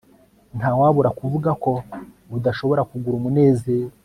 [0.57, 1.71] Ntawabura kuvuga ko
[2.37, 3.89] udashobora kugura umunezero